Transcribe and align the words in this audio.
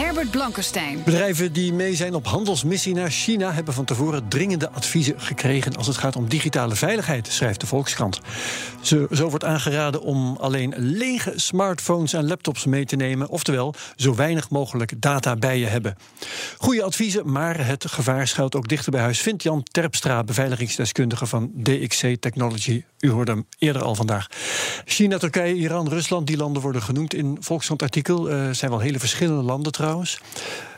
Herbert 0.00 0.30
Blankenstein. 0.30 1.02
Bedrijven 1.04 1.52
die 1.52 1.72
mee 1.72 1.94
zijn 1.94 2.14
op 2.14 2.26
handelsmissie 2.26 2.94
naar 2.94 3.10
China 3.10 3.52
hebben 3.52 3.74
van 3.74 3.84
tevoren 3.84 4.28
dringende 4.28 4.70
adviezen 4.70 5.20
gekregen 5.20 5.76
als 5.76 5.86
het 5.86 5.96
gaat 5.96 6.16
om 6.16 6.28
digitale 6.28 6.74
veiligheid, 6.74 7.26
schrijft 7.26 7.60
de 7.60 7.66
Volkskrant. 7.66 8.20
Zo, 8.80 9.06
zo 9.10 9.28
wordt 9.28 9.44
aangeraden 9.44 10.02
om 10.02 10.36
alleen 10.36 10.74
lege 10.76 11.32
smartphones 11.36 12.12
en 12.12 12.26
laptops 12.26 12.64
mee 12.64 12.84
te 12.84 12.96
nemen, 12.96 13.28
oftewel 13.28 13.74
zo 13.96 14.14
weinig 14.14 14.50
mogelijk 14.50 14.92
data 15.02 15.36
bij 15.36 15.58
je 15.58 15.66
hebben. 15.66 15.96
Goede 16.58 16.82
adviezen, 16.82 17.32
maar 17.32 17.66
het 17.66 17.84
gevaar 17.88 18.28
schuilt 18.28 18.56
ook 18.56 18.68
dichter 18.68 18.92
bij 18.92 19.00
huis, 19.00 19.20
vindt 19.20 19.42
Jan 19.42 19.62
Terpstra, 19.62 20.24
beveiligingsdeskundige 20.24 21.26
van 21.26 21.50
DXC 21.62 22.16
Technology. 22.20 22.84
U 22.98 23.10
hoorde 23.10 23.30
hem 23.30 23.46
eerder 23.58 23.82
al 23.82 23.94
vandaag. 23.94 24.26
China, 24.84 25.18
Turkije, 25.18 25.54
Iran, 25.54 25.88
Rusland, 25.88 26.26
die 26.26 26.36
landen 26.36 26.62
worden 26.62 26.82
genoemd 26.82 27.14
in 27.14 27.36
Volkskrant 27.40 27.82
artikel. 27.82 28.30
Uh, 28.30 28.50
zijn 28.50 28.70
wel 28.70 28.80
hele 28.80 28.98
verschillende 28.98 29.42
landen 29.42 29.72
trouwens. 29.72 29.88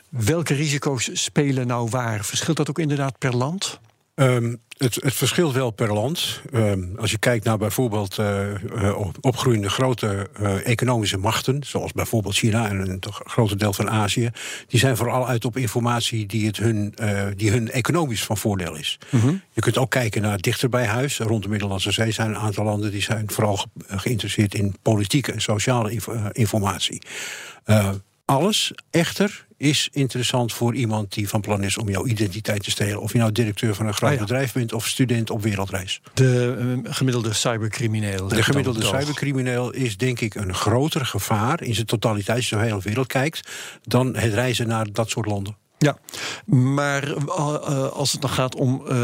Welke 0.09 0.55
risico's 0.55 1.11
spelen 1.13 1.67
nou 1.67 1.89
waar? 1.91 2.25
Verschilt 2.25 2.57
dat 2.57 2.69
ook 2.69 2.79
inderdaad 2.79 3.19
per 3.19 3.37
land? 3.37 3.81
Um, 4.15 4.61
het, 4.77 4.95
het, 4.95 5.15
verschilt 5.15 5.53
wel 5.53 5.71
per 5.71 5.93
land. 5.93 6.41
Um, 6.55 6.95
als 6.99 7.11
je 7.11 7.19
kijkt 7.19 7.45
naar 7.45 7.59
bijvoorbeeld 7.59 8.19
uh, 8.19 8.49
uh, 8.75 8.99
opgroeiende 9.21 9.71
grote 9.71 10.29
uh, 10.41 10.67
economische 10.67 11.19
machten, 11.19 11.63
zoals 11.67 11.93
bijvoorbeeld 11.93 12.35
China 12.35 12.69
en 12.69 12.91
een 12.91 13.03
groot 13.09 13.59
deel 13.59 13.73
van 13.73 13.91
Azië, 13.91 14.31
die 14.67 14.81
zijn 14.81 14.97
vooral 14.97 15.29
uit 15.29 15.45
op 15.45 15.57
informatie 15.57 16.27
die, 16.27 16.47
het 16.47 16.57
hun, 16.57 16.95
die 17.37 17.51
hun 17.51 17.71
economisch 17.71 18.25
van 18.25 18.37
voordeel 18.37 18.75
is. 18.75 18.99
Mm 19.11 19.21
-hmm. 19.21 19.43
Je 19.53 19.61
kunt 19.61 19.79
ook 19.79 19.91
kijken 19.91 20.23
naar 20.23 20.39
dichter 20.39 20.69
bij 20.69 20.87
huis. 20.87 21.19
Rond 21.19 21.43
de 21.43 21.49
Middellandse 21.49 21.93
Zee 21.93 22.11
zijn 22.11 22.29
een 22.29 22.37
aantal 22.37 22.65
landen 22.65 22.91
die 22.91 23.03
zijn 23.03 23.31
vooral 23.31 23.57
ge 23.57 23.69
geïnteresseerd 23.87 24.55
in 24.55 24.77
politieke 24.83 25.33
en 25.33 25.41
sociale 25.41 25.91
inf 25.91 26.09
informatie. 26.33 27.03
Alles 28.33 28.73
echter 28.91 29.47
is 29.57 29.89
interessant 29.93 30.53
voor 30.53 30.75
iemand 30.75 31.13
die 31.13 31.29
van 31.29 31.41
plan 31.41 31.63
is 31.63 31.79
om 31.79 31.89
jouw 31.89 32.07
identiteit 32.07 32.63
te 32.63 32.71
stelen. 32.71 33.01
Of 33.01 33.13
je 33.13 33.19
nou 33.19 33.33
directeur 33.33 33.75
van 33.75 33.87
een 33.87 33.95
groot 33.95 34.11
ah, 34.11 34.17
ja. 34.17 34.23
bedrijf 34.23 34.53
bent 34.53 34.73
of 34.73 34.87
student 34.87 35.31
op 35.31 35.43
wereldreis. 35.43 36.01
De 36.15 36.57
uh, 36.85 36.93
gemiddelde 36.93 37.33
cybercrimineel. 37.33 38.29
De 38.29 38.43
gemiddelde 38.43 38.85
cybercrimineel 38.85 39.71
is 39.71 39.97
denk 39.97 40.21
ik 40.21 40.35
een 40.35 40.55
groter 40.55 41.07
gevaar 41.07 41.63
in 41.63 41.75
zijn 41.75 41.87
totaliteit, 41.87 42.37
als 42.37 42.49
je 42.49 42.57
de 42.57 42.63
hele 42.63 42.81
wereld 42.81 43.07
kijkt, 43.07 43.49
dan 43.83 44.17
het 44.17 44.35
reizen 44.35 44.67
naar 44.67 44.93
dat 44.93 45.11
soort 45.11 45.27
landen. 45.27 45.57
Ja, 45.79 45.99
maar 46.47 47.17
uh, 47.17 47.89
als 47.89 48.13
het 48.13 48.21
dan 48.21 48.31
gaat 48.31 48.55
om 48.55 48.83
uh, 48.89 48.95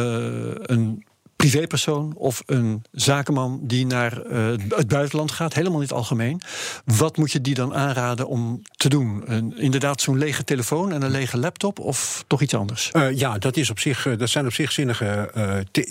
een 0.54 1.04
privépersoon 1.38 2.14
of 2.16 2.42
een 2.46 2.82
zakenman 2.92 3.60
die 3.62 3.86
naar 3.86 4.26
uh, 4.26 4.46
het 4.68 4.88
buitenland 4.88 5.30
gaat, 5.30 5.54
helemaal 5.54 5.80
niet 5.80 5.92
algemeen. 5.92 6.40
Wat 6.84 7.16
moet 7.16 7.32
je 7.32 7.40
die 7.40 7.54
dan 7.54 7.74
aanraden 7.74 8.26
om 8.28 8.62
te 8.76 8.88
doen? 8.88 9.24
Inderdaad, 9.56 10.00
zo'n 10.00 10.18
lege 10.18 10.44
telefoon 10.44 10.92
en 10.92 11.02
een 11.02 11.10
lege 11.10 11.38
laptop 11.38 11.78
of 11.78 12.24
toch 12.26 12.42
iets 12.42 12.54
anders? 12.54 12.90
Uh, 12.92 13.16
ja, 13.16 13.38
dat, 13.38 13.56
is 13.56 13.70
op 13.70 13.78
zich, 13.78 14.06
uh, 14.06 14.18
dat 14.18 14.28
zijn 14.28 14.46
op 14.46 14.52
zich 14.52 14.72
zinnige 14.72 15.30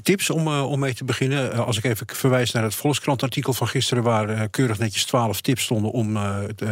tips 0.03 0.29
om, 0.29 0.47
om 0.47 0.79
mee 0.79 0.93
te 0.93 1.03
beginnen. 1.03 1.65
als 1.65 1.77
ik 1.77 1.83
even 1.83 2.07
verwijs 2.13 2.51
naar 2.51 2.63
het 2.63 2.75
Volkskrant-artikel 2.75 3.53
van 3.53 3.67
gisteren, 3.67 4.03
waar 4.03 4.49
keurig 4.49 4.77
netjes 4.77 5.05
twaalf 5.05 5.41
tips 5.41 5.63
stonden 5.63 5.91
om 5.91 6.17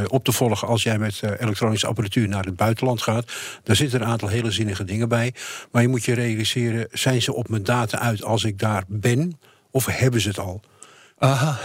op 0.08 0.24
te 0.24 0.32
volgen 0.32 0.68
als 0.68 0.84
jij 0.84 0.98
met 0.98 1.22
elektronische 1.40 1.88
apparatuur 1.88 2.28
naar 2.28 2.46
het 2.46 2.56
buitenland 2.56 3.02
gaat. 3.02 3.32
Daar 3.64 3.76
zitten 3.76 4.02
een 4.02 4.08
aantal 4.08 4.28
hele 4.28 4.52
zinnige 4.52 4.84
dingen 4.84 5.10
bij. 5.10 5.34
Maar 5.72 5.82
je 5.82 5.88
moet 5.88 6.06
je 6.06 6.14
realiseren, 6.14 6.88
zijn 6.92 7.22
ze 7.22 7.34
op 7.34 7.50
mijn 7.50 7.64
data 7.64 8.00
uit 8.00 8.24
als 8.24 8.44
ik 8.44 8.60
daar 8.66 8.84
ben, 8.88 9.40
of 9.72 9.86
hebben 9.86 10.22
ze 10.22 10.28
het 10.28 10.40
al? 10.40 10.62
Aha. 11.18 11.58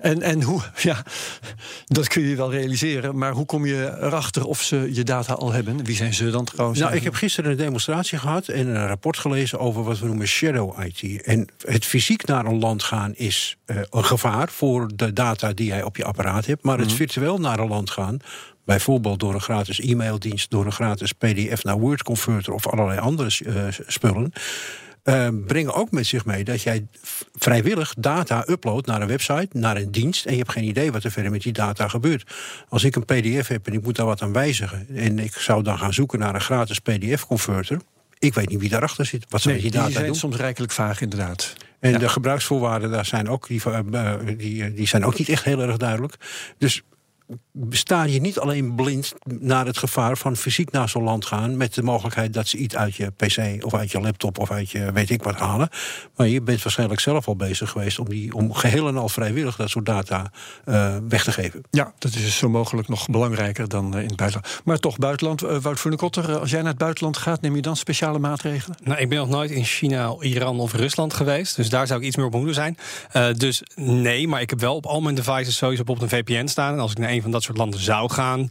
En, 0.00 0.22
en 0.22 0.42
hoe, 0.42 0.60
ja, 0.90 1.02
dat 1.84 2.08
kun 2.08 2.22
je 2.22 2.36
wel 2.36 2.50
realiseren, 2.50 3.18
maar 3.18 3.32
hoe 3.32 3.46
kom 3.46 3.66
je 3.66 3.96
erachter 4.00 4.44
of 4.44 4.62
ze 4.62 4.94
je 4.94 5.02
data 5.02 5.32
al 5.32 5.52
hebben? 5.52 5.84
Wie 5.84 5.96
zijn 5.96 6.14
ze 6.14 6.30
dan 6.30 6.44
trouwens? 6.44 6.80
Nou, 6.80 6.94
ik 6.94 7.02
heb 7.02 7.14
gisteren 7.14 7.50
een 7.50 7.56
demonstratie 7.56 8.18
gehad 8.18 8.48
en 8.48 8.66
een 8.66 8.86
rapport 8.86 9.18
gelezen 9.18 9.58
over 9.58 9.82
wat 9.82 9.98
we 9.98 10.06
noemen 10.06 10.26
shadow 10.26 10.84
IT. 10.84 11.22
En 11.22 11.48
het 11.66 11.84
fysiek 11.84 12.26
naar 12.26 12.44
een 12.44 12.58
land 12.58 12.82
gaan 12.82 13.14
is 13.14 13.56
uh, 13.66 13.76
een 13.90 14.04
gevaar 14.04 14.48
voor 14.48 14.90
de 14.94 15.12
data 15.12 15.52
die 15.52 15.66
jij 15.66 15.82
op 15.82 15.96
je 15.96 16.04
apparaat 16.04 16.46
hebt, 16.46 16.62
maar 16.62 16.78
het 16.78 16.90
mm. 16.90 16.96
virtueel 16.96 17.38
naar 17.38 17.58
een 17.58 17.68
land 17.68 17.90
gaan, 17.90 18.18
bijvoorbeeld 18.64 19.20
door 19.20 19.34
een 19.34 19.40
gratis 19.40 19.80
e-maildienst, 19.80 20.50
door 20.50 20.66
een 20.66 20.72
gratis 20.72 21.12
PDF 21.12 21.64
naar 21.64 21.78
Word 21.78 22.02
converter 22.02 22.52
of 22.52 22.66
allerlei 22.66 22.98
andere 22.98 23.30
uh, 23.46 23.66
spullen. 23.86 24.32
Uh, 25.04 25.28
brengen 25.46 25.74
ook 25.74 25.90
met 25.90 26.06
zich 26.06 26.24
mee 26.24 26.44
dat 26.44 26.62
jij 26.62 26.86
vrijwillig 27.34 27.94
data 27.98 28.44
uploadt 28.48 28.86
naar 28.86 29.00
een 29.00 29.08
website, 29.08 29.48
naar 29.52 29.76
een 29.76 29.90
dienst, 29.90 30.26
en 30.26 30.32
je 30.32 30.38
hebt 30.38 30.52
geen 30.52 30.64
idee 30.64 30.92
wat 30.92 31.04
er 31.04 31.10
verder 31.10 31.30
met 31.30 31.42
die 31.42 31.52
data 31.52 31.88
gebeurt. 31.88 32.34
Als 32.68 32.84
ik 32.84 32.96
een 32.96 33.04
PDF 33.04 33.48
heb 33.48 33.66
en 33.66 33.72
ik 33.72 33.82
moet 33.82 33.96
daar 33.96 34.06
wat 34.06 34.22
aan 34.22 34.32
wijzigen, 34.32 34.86
en 34.94 35.18
ik 35.18 35.34
zou 35.34 35.62
dan 35.62 35.78
gaan 35.78 35.94
zoeken 35.94 36.18
naar 36.18 36.34
een 36.34 36.40
gratis 36.40 36.78
PDF-converter, 36.78 37.80
ik 38.18 38.34
weet 38.34 38.48
niet 38.48 38.60
wie 38.60 38.68
daarachter 38.68 39.06
zit. 39.06 39.26
Wat 39.28 39.44
nee, 39.44 39.60
die 39.60 39.70
data 39.70 39.84
die 39.84 39.94
zijn 39.94 40.06
doen? 40.06 40.14
soms 40.14 40.36
rijkelijk 40.36 40.72
vaag, 40.72 41.00
inderdaad. 41.00 41.54
En 41.80 41.90
ja. 41.90 41.98
de 41.98 42.08
gebruiksvoorwaarden 42.08 42.90
daar 42.90 43.06
zijn 43.06 43.28
ook, 43.28 43.46
die, 43.46 43.62
uh, 43.66 44.14
die, 44.36 44.74
die 44.74 44.86
zijn 44.86 45.04
ook 45.04 45.18
niet 45.18 45.28
echt 45.28 45.44
heel 45.44 45.60
erg 45.60 45.76
duidelijk. 45.76 46.14
Dus 46.58 46.82
sta 47.70 48.02
je 48.02 48.20
niet 48.20 48.38
alleen 48.38 48.74
blind 48.74 49.14
naar 49.40 49.66
het 49.66 49.78
gevaar 49.78 50.16
van 50.16 50.36
fysiek 50.36 50.70
naar 50.70 50.88
zo'n 50.88 51.02
land 51.02 51.26
gaan... 51.26 51.56
met 51.56 51.74
de 51.74 51.82
mogelijkheid 51.82 52.32
dat 52.32 52.48
ze 52.48 52.56
iets 52.56 52.76
uit 52.76 52.94
je 52.94 53.10
pc 53.10 53.64
of 53.64 53.74
uit 53.74 53.90
je 53.90 54.00
laptop 54.00 54.38
of 54.38 54.50
uit 54.50 54.70
je 54.70 54.92
weet 54.92 55.10
ik 55.10 55.22
wat 55.22 55.38
halen. 55.38 55.68
Maar 56.16 56.28
je 56.28 56.42
bent 56.42 56.62
waarschijnlijk 56.62 57.00
zelf 57.00 57.28
al 57.28 57.36
bezig 57.36 57.70
geweest... 57.70 57.98
om, 57.98 58.08
die, 58.08 58.34
om 58.34 58.52
geheel 58.52 58.88
en 58.88 58.96
al 58.96 59.08
vrijwillig 59.08 59.56
dat 59.56 59.70
soort 59.70 59.86
data 59.86 60.30
uh, 60.64 60.96
weg 61.08 61.24
te 61.24 61.32
geven. 61.32 61.62
Ja, 61.70 61.92
dat 61.98 62.14
is 62.14 62.38
zo 62.38 62.48
mogelijk 62.48 62.88
nog 62.88 63.08
belangrijker 63.08 63.68
dan 63.68 63.96
uh, 63.96 64.02
in 64.02 64.06
het 64.06 64.16
buitenland. 64.16 64.60
Maar 64.64 64.78
toch, 64.78 64.98
buitenland, 64.98 65.42
uh, 65.42 65.56
Wout 65.56 65.96
Kotter, 65.96 66.38
als 66.38 66.50
jij 66.50 66.60
naar 66.60 66.70
het 66.70 66.78
buitenland 66.78 67.16
gaat... 67.16 67.40
neem 67.40 67.56
je 67.56 67.62
dan 67.62 67.76
speciale 67.76 68.18
maatregelen? 68.18 68.76
Nou, 68.82 69.00
ik 69.00 69.08
ben 69.08 69.18
nog 69.18 69.28
nooit 69.28 69.50
in 69.50 69.64
China, 69.64 70.14
Iran 70.20 70.60
of 70.60 70.72
Rusland 70.72 71.14
geweest. 71.14 71.56
Dus 71.56 71.68
daar 71.68 71.86
zou 71.86 72.00
ik 72.00 72.06
iets 72.06 72.16
meer 72.16 72.26
op 72.26 72.32
moeten 72.32 72.54
zijn. 72.54 72.76
dus 73.38 73.62
nee, 73.74 74.28
maar 74.28 74.40
ik 74.40 74.50
heb 74.50 74.60
wel 74.60 74.74
op 74.74 74.86
al 74.86 75.00
mijn 75.00 75.14
devices 75.14 75.56
sowieso 75.56 75.82
op 75.86 76.02
een 76.02 76.08
VPN 76.08 76.46
staan. 76.46 76.72
En 76.72 76.78
als 76.78 76.90
ik 76.90 76.98
naar 76.98 77.10
een 77.10 77.22
van 77.22 77.30
dat 77.30 77.43
soort 77.44 77.58
landen 77.58 77.80
zou 77.80 78.10
gaan, 78.12 78.50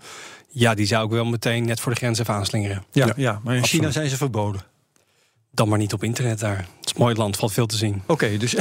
ja, 0.49 0.73
die 0.73 0.85
zou 0.85 1.05
ik 1.05 1.11
wel 1.11 1.25
meteen 1.25 1.65
net 1.65 1.79
voor 1.79 1.91
de 1.91 1.97
grens 1.97 2.19
even 2.19 2.33
aanslingeren. 2.33 2.83
Ja, 2.91 3.05
ja, 3.05 3.13
ja 3.15 3.39
maar 3.43 3.55
in 3.55 3.65
China 3.65 3.91
zijn 3.91 4.09
ze 4.09 4.17
verboden. 4.17 4.61
Dan 5.51 5.69
maar 5.69 5.77
niet 5.77 5.93
op 5.93 6.03
internet 6.03 6.39
daar. 6.39 6.57
Het 6.57 6.85
is 6.85 6.91
een 6.91 7.01
mooi 7.01 7.15
land, 7.15 7.37
valt 7.37 7.53
veel 7.53 7.65
te 7.65 7.77
zien. 7.77 8.01
Oké, 8.01 8.11
okay, 8.11 8.37
dus. 8.37 8.55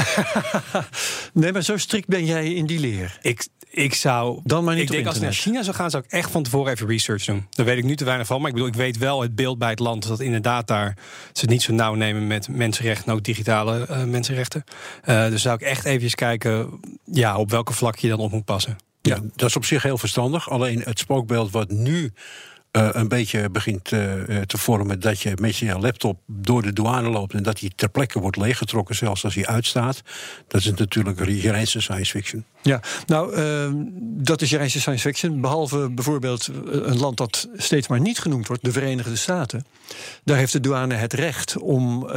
nee, 1.33 1.51
maar 1.51 1.61
zo 1.61 1.77
strikt 1.77 2.07
ben 2.07 2.25
jij 2.25 2.53
in 2.53 2.65
die 2.65 2.79
leer. 2.79 3.17
Ik, 3.21 3.47
ik 3.69 3.93
zou. 3.93 4.39
Dan 4.43 4.63
maar 4.63 4.75
niet 4.75 4.83
ik 4.83 4.91
denk 4.91 5.05
als 5.05 5.15
ik 5.15 5.21
naar 5.21 5.33
China 5.33 5.63
zou 5.63 5.75
gaan, 5.75 5.89
zou 5.89 6.03
ik 6.05 6.11
echt 6.11 6.31
van 6.31 6.43
tevoren 6.43 6.71
even 6.71 6.87
research 6.87 7.25
doen. 7.25 7.47
Daar 7.49 7.65
weet 7.65 7.77
ik 7.77 7.83
nu 7.83 7.95
te 7.95 8.05
weinig 8.05 8.27
van. 8.27 8.37
Maar 8.37 8.47
ik 8.47 8.53
bedoel, 8.53 8.69
ik 8.69 8.75
weet 8.75 8.97
wel 8.97 9.21
het 9.21 9.35
beeld 9.35 9.57
bij 9.57 9.69
het 9.69 9.79
land. 9.79 10.07
Dat 10.07 10.19
inderdaad 10.19 10.67
daar 10.67 10.97
ze 11.33 11.41
het 11.41 11.49
niet 11.49 11.61
zo 11.61 11.73
nauw 11.73 11.93
nemen 11.93 12.27
met 12.27 12.47
mensenrechten, 12.47 13.13
ook 13.13 13.23
digitale 13.23 13.87
uh, 13.89 14.03
mensenrechten. 14.03 14.63
Uh, 15.05 15.27
dus 15.27 15.41
zou 15.41 15.55
ik 15.55 15.61
echt 15.61 15.85
even 15.85 16.11
kijken 16.11 16.79
ja, 17.03 17.37
op 17.37 17.49
welke 17.49 17.73
vlak 17.73 17.97
je 17.97 18.09
dan 18.09 18.19
op 18.19 18.31
moet 18.31 18.45
passen. 18.45 18.77
Ja, 19.07 19.19
dat 19.35 19.49
is 19.49 19.55
op 19.55 19.65
zich 19.65 19.83
heel 19.83 19.97
verstandig. 19.97 20.49
Alleen 20.49 20.81
het 20.81 20.99
spookbeeld 20.99 21.51
wat 21.51 21.69
nu 21.71 22.11
uh, 22.77 22.89
een 22.91 23.07
beetje 23.07 23.49
begint 23.49 23.91
uh, 23.91 24.01
te 24.41 24.57
vormen 24.57 24.99
dat 24.99 25.21
je 25.21 25.31
met 25.41 25.57
je 25.57 25.79
laptop 25.79 26.19
door 26.25 26.61
de 26.61 26.73
douane 26.73 27.09
loopt 27.09 27.33
en 27.33 27.43
dat 27.43 27.59
die 27.59 27.71
ter 27.75 27.89
plekke 27.89 28.19
wordt 28.19 28.37
leeggetrokken, 28.37 28.95
zelfs 28.95 29.23
als 29.23 29.35
hij 29.35 29.45
uitstaat. 29.45 30.01
Dat 30.47 30.61
is 30.61 30.73
natuurlijk 30.73 31.25
je 31.25 31.51
reinste 31.51 31.81
science 31.81 32.11
fiction. 32.11 32.45
Ja, 32.61 32.81
nou, 33.05 33.35
uh, 33.35 33.69
dat 34.01 34.41
is 34.41 34.49
je 34.49 34.55
reinste 34.55 34.79
science 34.79 35.07
fiction. 35.07 35.41
Behalve 35.41 35.89
bijvoorbeeld 35.89 36.49
een 36.71 36.97
land 36.97 37.17
dat 37.17 37.49
steeds 37.55 37.87
maar 37.87 37.99
niet 37.99 38.19
genoemd 38.19 38.47
wordt, 38.47 38.63
de 38.63 38.71
Verenigde 38.71 39.15
Staten. 39.15 39.65
Daar 40.23 40.37
heeft 40.37 40.51
de 40.51 40.59
douane 40.59 40.93
het 40.93 41.13
recht 41.13 41.57
om 41.57 42.07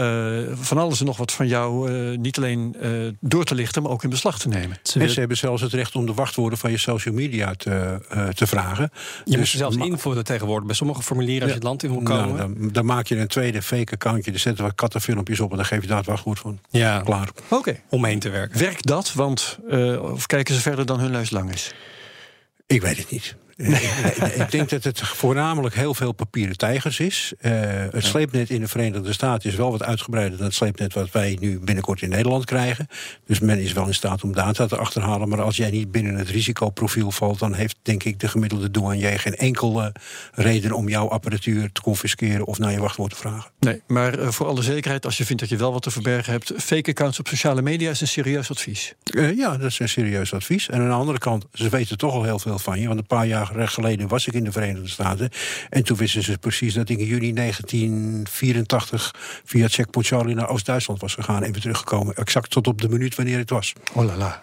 van 0.61 0.79
alles 0.79 1.01
en 1.01 1.07
nog 1.07 1.17
wat 1.17 1.33
van 1.33 1.47
jou 1.47 1.91
niet 2.17 2.37
alleen 2.37 2.77
door 3.21 3.45
te 3.45 3.55
lichten, 3.55 3.83
maar 3.83 3.91
ook 3.93 4.05
in 4.05 4.11
beslag 4.11 4.39
te 4.39 4.49
nemen. 4.49 4.79
Ze, 4.83 5.01
en 5.01 5.11
ze 5.11 5.19
hebben 5.19 5.37
zelfs 5.37 5.63
het 5.63 5.73
recht 5.73 5.95
om 5.95 6.07
de 6.07 6.15
wachtwoorden 6.15 6.59
van 6.59 6.71
je 6.71 6.79
social 6.79 7.15
media 7.15 7.55
te, 7.55 7.99
te 8.35 8.47
vragen. 8.47 8.91
Je 9.25 9.37
dus, 9.37 9.55
zelfs 9.55 9.77
invullen 9.77 10.25
tegen 10.25 10.46
geworden 10.47 10.67
bij 10.67 10.77
sommige 10.77 11.03
formulieren 11.03 11.43
als 11.43 11.51
je 11.51 11.57
het 11.57 11.67
land 11.67 11.83
in 11.83 11.91
wil 11.91 12.03
komen. 12.03 12.37
Nou, 12.37 12.55
dan, 12.59 12.69
dan 12.73 12.85
maak 12.85 13.07
je 13.07 13.17
een 13.17 13.27
tweede 13.27 13.63
fake 13.63 13.93
accountje, 13.93 14.33
er 14.33 14.39
zetten 14.39 14.65
wat 14.65 14.75
kattenfilmpjes 14.75 15.41
op 15.41 15.51
en 15.51 15.57
dan 15.57 15.67
geef 15.67 15.81
je 15.81 15.87
daar 15.87 15.97
het 15.97 16.07
wachtwoord 16.07 16.39
van. 16.39 16.59
ja, 16.71 17.01
Klaar. 17.01 17.29
Oké. 17.49 17.81
omheen 17.89 18.19
te 18.19 18.29
werken. 18.29 18.59
Werkt 18.59 18.87
dat? 18.87 19.13
Want, 19.13 19.59
eh, 19.71 20.03
of 20.03 20.27
kijken 20.27 20.55
ze 20.55 20.61
verder 20.61 20.87
dan 20.87 21.01
hun 21.01 21.11
lijst 21.11 21.33
lang 21.33 21.53
is? 21.53 21.75
Ik 22.67 22.81
weet 22.83 22.97
het 22.97 23.11
niet. 23.11 23.37
Ik- 23.57 24.33
ik 24.35 24.51
denk 24.51 24.69
dat 24.69 24.85
het 24.85 25.01
voornamelijk 25.01 25.75
heel 25.75 25.95
veel 25.95 26.13
papieren 26.13 26.57
tijgers 26.57 27.01
is. 27.01 27.33
Eh, 27.39 27.53
het 27.91 28.05
sleepnet 28.05 28.51
in 28.51 28.61
de 28.61 28.69
Verenigde 28.69 29.13
Staten 29.13 29.51
is 29.51 29.57
wel 29.57 29.71
wat 29.71 29.83
uitgebreider 29.83 30.37
dan 30.39 30.47
het 30.47 30.55
sleepnet 30.55 30.93
wat 30.95 31.11
wij 31.11 31.37
nu 31.41 31.59
binnenkort 31.59 32.03
in 32.03 32.09
Nederland 32.09 32.45
krijgen. 32.45 32.87
Dus 33.27 33.41
men 33.41 33.59
is 33.59 33.73
wel 33.73 33.87
in 33.87 33.95
staat 33.95 34.23
om 34.23 34.33
data 34.33 34.67
te 34.67 34.77
achterhalen. 34.77 35.29
Maar 35.29 35.43
als 35.43 35.57
jij 35.57 35.71
niet 35.71 35.91
binnen 35.91 36.15
het 36.15 36.29
risicoprofiel 36.29 37.11
valt, 37.11 37.39
dan 37.39 37.55
heeft 37.55 37.77
denk 37.83 38.03
ik 38.03 38.21
de 38.21 38.29
gemiddelde 38.29 38.71
douanier 38.71 39.19
geen 39.21 39.35
enkele 39.37 39.93
reden 40.33 40.73
om 40.73 40.89
jouw 40.89 41.09
apparatuur 41.09 41.73
te 41.73 41.81
confisceren 41.81 42.47
of 42.47 42.59
naar 42.59 42.73
je 42.73 42.81
wachtwoord 42.81 43.11
te 43.11 43.17
vragen. 43.17 43.51
Nee, 43.61 43.83
maar 43.87 44.19
eh, 44.19 44.29
voor 44.29 44.47
alle 44.47 44.63
zekerheid, 44.63 45.05
als 45.05 45.17
je 45.17 45.25
vindt 45.25 45.41
dat 45.43 45.51
je 45.51 45.57
wel 45.57 45.73
wat 45.73 45.83
te 45.83 45.91
verbergen 45.91 46.33
hebt, 46.33 46.53
fake 46.57 46.91
accounts 46.91 47.19
op 47.19 47.29
sociale 47.29 47.63
media 47.63 47.91
is 47.91 48.01
een 48.01 48.09
serieus 48.09 48.51
advies. 48.51 48.95
Eh, 49.05 49.37
ja, 49.37 49.57
dat 49.57 49.71
is 49.71 49.79
een 49.79 49.89
serieus 49.89 50.35
advies. 50.35 50.69
En 50.69 50.81
aan 50.81 50.89
de 50.89 50.95
andere 50.95 51.19
kant, 51.19 51.47
ze 51.53 51.69
weten 51.69 51.99
toch 51.99 52.13
al 52.13 52.23
heel 52.25 52.39
veel 52.39 52.59
van 52.59 52.81
je. 52.81 52.87
Want 52.87 52.99
een 52.99 53.07
paar 53.07 53.27
jaar 53.27 53.46
geleden 53.55 54.09
was 54.09 54.27
ik 54.27 54.35
in 54.35 54.45
de 54.45 54.53
Verenigde 54.53 54.89
Staten. 54.89 55.31
En 55.71 55.83
toen 55.83 55.97
wisten 55.97 56.23
ze 56.23 56.39
precies 56.39 56.75
dat 56.75 56.89
ik 56.89 56.99
in 56.99 57.07
juni 57.07 57.33
1984 57.33 59.15
via 59.45 59.69
Checkpoint 59.69 60.09
Charlie 60.09 60.35
naar 60.35 60.49
Oost-Duitsland 60.49 61.01
was 61.01 61.15
gegaan 61.15 61.43
en 61.43 61.53
weer 61.53 61.61
teruggekomen. 61.61 62.15
Exact 62.15 62.51
tot 62.51 62.67
op 62.67 62.81
de 62.81 62.89
minuut 62.89 63.15
wanneer 63.15 63.39
het 63.39 63.51
was. 63.51 63.73
Oh 63.93 64.05
la 64.05 64.17
la. 64.17 64.43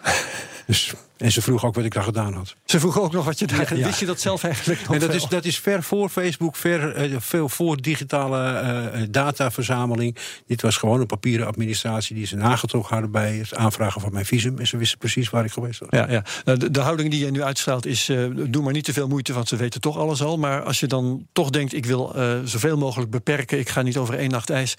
Dus, 0.66 0.92
en 1.16 1.32
ze 1.32 1.42
vroeg 1.42 1.64
ook 1.64 1.74
wat 1.74 1.84
ik 1.84 1.94
daar 1.94 2.02
gedaan 2.02 2.32
had. 2.34 2.54
Ze 2.64 2.80
vroegen 2.80 3.02
ook 3.02 3.12
nog 3.12 3.24
wat 3.24 3.38
je 3.38 3.46
daar... 3.46 3.76
Ja. 3.76 3.86
Wist 3.86 4.00
je 4.00 4.06
dat 4.06 4.20
zelf 4.20 4.44
eigenlijk 4.44 4.80
nog 4.80 4.94
En 4.94 5.00
dat 5.00 5.14
is, 5.14 5.26
dat 5.26 5.44
is 5.44 5.58
ver 5.58 5.82
voor 5.82 6.08
Facebook, 6.08 6.56
ver, 6.56 6.94
eh, 6.94 7.16
veel 7.18 7.48
voor 7.48 7.80
digitale 7.82 8.42
eh, 8.48 9.02
dataverzameling. 9.10 10.16
Dit 10.46 10.62
was 10.62 10.76
gewoon 10.76 11.00
een 11.00 11.06
papieren 11.06 11.46
administratie 11.46 12.14
die 12.14 12.26
ze 12.26 12.36
nagetrokken 12.36 12.92
hadden 12.92 13.10
bij 13.10 13.36
het 13.36 13.54
aanvragen 13.54 14.00
van 14.00 14.12
mijn 14.12 14.24
visum. 14.26 14.58
En 14.58 14.66
ze 14.66 14.76
wisten 14.76 14.98
precies 14.98 15.30
waar 15.30 15.44
ik 15.44 15.52
geweest 15.52 15.80
was. 15.80 15.88
Ja, 15.90 16.10
ja. 16.10 16.24
Nou, 16.44 16.58
de, 16.58 16.70
de 16.70 16.80
houding 16.80 17.10
die 17.10 17.24
je 17.24 17.30
nu 17.30 17.42
uitstraalt 17.42 17.86
is: 17.86 18.10
doe 18.48 18.62
maar 18.62 18.72
niet 18.72 18.84
te 18.84 18.92
veel 18.92 19.08
moeite, 19.08 19.32
want 19.32 19.48
ze 19.48 19.56
weten 19.56 19.80
toch 19.80 19.98
alles 19.98 20.22
al. 20.22 20.36
Maar 20.38 20.62
als 20.62 20.80
je 20.80 20.86
dan 20.86 21.26
toch 21.32 21.50
denkt: 21.50 21.74
ik 21.74 21.86
wil 21.86 22.14
zoveel 22.44 22.76
mogelijk 22.76 23.10
beperken, 23.10 23.58
ik 23.58 23.68
ga 23.68 23.82
niet 23.82 23.96
over 23.96 24.14
één 24.18 24.30
nacht 24.30 24.50
ijs. 24.50 24.74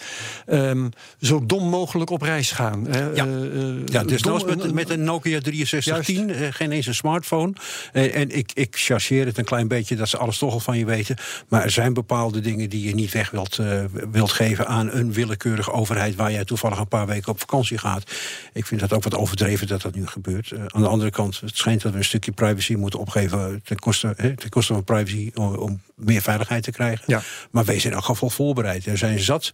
ehm, 0.46 0.90
zo 1.22 1.46
dom 1.46 1.70
mogelijk 1.70 2.10
op 2.10 2.22
reis 2.22 2.52
gaan. 2.52 2.88
hè. 2.88 3.06
Ja. 3.06 3.26
Ja, 3.86 4.04
dus 4.04 4.22
dom- 4.22 4.32
dat 4.32 4.44
was 4.46 4.56
met, 4.56 4.74
met 4.74 4.90
een 4.90 5.04
Nokia 5.04 5.40
6310, 5.82 6.46
eh, 6.46 6.54
geen 6.54 6.72
eens 6.72 6.88
een 6.88 6.96
smartphone. 6.96 7.54
Eh, 7.94 8.16
en 8.16 8.38
ik, 8.38 8.52
ik 8.54 8.76
chargeer 8.76 9.26
het 9.26 9.38
een 9.38 9.46
klein 9.46 9.68
beetje 9.68 9.96
dat 9.96 10.10
ze 10.10 10.18
alles 10.18 10.38
toch 10.38 10.54
al 10.54 10.60
van 10.60 10.78
je 10.78 10.86
weten. 10.86 11.18
Maar 11.48 11.64
er 11.64 11.72
zijn 11.72 11.94
bepaalde 11.94 12.40
dingen 12.40 12.70
die 12.70 12.88
je 12.88 12.96
niet 12.96 13.12
weg 13.12 13.32
wilt, 13.32 13.60
eh, 13.60 13.84
wilt 14.12 14.32
geven 14.32 14.68
aan 14.68 14.92
een 14.92 15.14
willekeurige 15.14 15.72
overheid 15.72 16.16
waar 16.16 16.32
jij 16.32 16.46
toevallig 16.46 16.80
een 16.80 16.88
paar 16.88 17.08
weken 17.08 17.32
op 17.32 17.40
vakantie 17.40 17.78
gaat. 17.78 18.12
Ik 18.54 18.66
vind 18.66 18.82
dat 18.82 18.94
ook 18.94 19.04
wat 19.04 19.16
overdreven 19.16 19.68
dat 19.68 19.82
dat 19.82 19.96
nu 19.96 20.08
gebeurt. 20.08 20.54
Aan 20.68 20.82
de 20.82 20.88
andere 20.88 21.12
kant, 21.12 21.40
het 21.40 21.58
schijnt 21.58 21.82
dat 21.82 21.92
we 21.92 21.98
een 21.98 22.04
stukje 22.04 22.32
privacy 22.32 22.74
moeten 22.74 23.00
opgeven 23.00 23.62
ten 23.64 23.80
koste, 23.80 24.14
hè, 24.18 24.36
ten 24.36 24.50
koste 24.50 24.74
van 24.74 24.84
privacy 24.84 25.32
om, 25.34 25.56
om 25.56 25.82
meer 25.96 26.22
veiligheid 26.22 26.64
te 26.64 26.72
krijgen. 26.72 27.04
Ja. 27.08 27.22
Maar 27.52 27.66
wees 27.66 27.86
in 27.86 27.92
elk 27.92 28.04
geval 28.04 28.30
voorbereid. 28.30 28.86
Er 28.86 28.98
zijn 28.98 29.20
zat 29.20 29.50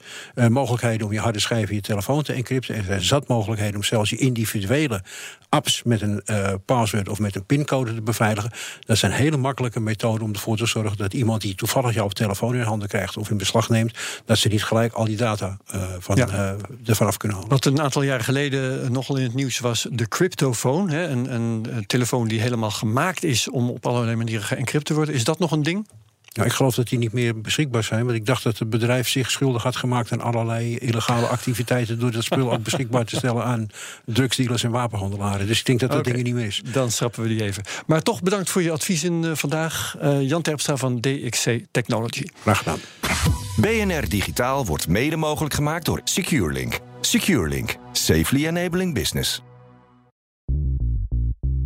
mogelijkheden 0.49 1.07
om 1.07 1.13
je 1.13 1.19
harde 1.19 1.39
schijf 1.39 1.69
in 1.69 1.75
je 1.75 1.81
telefoon 1.81 2.23
te 2.23 2.33
encrypten. 2.33 2.75
Er 2.75 2.83
zijn 2.83 3.01
zat 3.01 3.27
mogelijkheden 3.27 3.75
om 3.75 3.83
zelfs 3.83 4.09
je 4.09 4.17
individuele 4.17 5.03
apps 5.49 5.83
met 5.83 6.01
een 6.01 6.10
eh 6.19 6.53
password 6.65 7.09
of 7.09 7.19
met 7.19 7.35
een 7.35 7.45
pincode 7.45 7.93
te 7.93 8.01
beveiligen. 8.01 8.51
Dat 8.79 8.97
zijn 8.97 9.11
hele 9.11 9.37
makkelijke 9.37 9.79
methoden 9.79 10.21
om 10.23 10.33
ervoor 10.33 10.57
te 10.57 10.65
zorgen 10.65 10.97
dat 10.97 11.13
iemand 11.13 11.41
die 11.41 11.55
toevallig 11.55 11.93
jouw 11.93 12.07
telefoon 12.07 12.55
in 12.55 12.61
handen 12.61 12.87
krijgt 12.87 13.17
of 13.17 13.29
in 13.29 13.37
beslag 13.37 13.69
neemt, 13.69 13.97
dat 14.25 14.37
ze 14.37 14.47
niet 14.47 14.63
gelijk 14.63 14.93
al 14.93 15.05
die 15.05 15.17
data 15.17 15.57
eh, 15.67 15.81
van, 15.99 16.15
Ja. 16.15 16.27
eh, 16.27 16.53
ervan 16.85 17.07
af 17.07 17.17
kunnen 17.17 17.37
halen. 17.37 17.51
Wat 17.51 17.65
een 17.65 17.81
aantal 17.81 18.01
jaren 18.01 18.23
geleden 18.25 18.91
nogal 18.91 19.15
in 19.17 19.23
het 19.23 19.33
nieuws 19.33 19.59
was, 19.59 19.87
de 19.91 20.07
cryptofoon. 20.07 20.89
Hè, 20.89 21.07
een, 21.07 21.33
een, 21.33 21.67
een 21.75 21.85
telefoon 21.85 22.27
die 22.27 22.41
helemaal 22.41 22.71
gemaakt 22.71 23.23
is 23.23 23.49
om 23.49 23.69
op 23.69 23.85
allerlei 23.85 24.15
manieren 24.15 24.43
geëncrypt 24.45 24.85
te 24.85 24.93
worden. 24.93 25.15
Is 25.15 25.23
dat 25.23 25.39
nog 25.39 25.51
een 25.51 25.63
ding? 25.63 25.87
Nou, 26.33 26.47
ik 26.47 26.53
geloof 26.53 26.75
dat 26.75 26.87
die 26.87 26.97
niet 26.99 27.13
meer 27.13 27.41
beschikbaar 27.41 27.83
zijn. 27.83 28.05
Want 28.05 28.17
ik 28.17 28.25
dacht 28.25 28.43
dat 28.43 28.59
het 28.59 28.69
bedrijf 28.69 29.09
zich 29.09 29.31
schuldig 29.31 29.63
had 29.63 29.75
gemaakt 29.75 30.11
aan 30.11 30.21
allerlei 30.21 30.77
illegale 30.77 31.27
activiteiten. 31.27 31.99
door 31.99 32.11
dat 32.11 32.23
spul 32.23 32.51
ook 32.51 32.63
beschikbaar 32.63 33.05
te 33.05 33.15
stellen 33.15 33.43
aan 33.43 33.67
drugsdealers 34.05 34.63
en 34.63 34.71
wapenhandelaren. 34.71 35.47
Dus 35.47 35.59
ik 35.59 35.65
denk 35.65 35.79
dat 35.79 35.89
dat 35.89 35.99
Oké. 35.99 36.07
ding 36.07 36.19
er 36.19 36.25
niet 36.25 36.41
meer 36.41 36.45
is. 36.45 36.61
Dan 36.71 36.91
schrappen 36.91 37.23
we 37.23 37.29
die 37.29 37.43
even. 37.43 37.63
Maar 37.85 38.01
toch 38.01 38.21
bedankt 38.21 38.49
voor 38.49 38.61
je 38.61 38.71
adviezen 38.71 39.25
eh, 39.25 39.31
vandaag. 39.35 39.95
Eh, 39.99 40.21
Jan 40.21 40.41
Terpstra 40.41 40.75
van 40.77 40.99
DXC 40.99 41.59
Technology. 41.71 42.25
Graag 42.41 42.57
gedaan. 42.57 42.79
BNR 43.57 44.09
Digitaal 44.09 44.65
wordt 44.65 44.87
mede 44.87 45.15
mogelijk 45.15 45.53
gemaakt 45.53 45.85
door 45.85 46.01
SecureLink. 46.03 46.79
SecureLink. 47.01 47.75
Safely 47.91 48.47
enabling 48.47 48.93
business. 48.93 49.41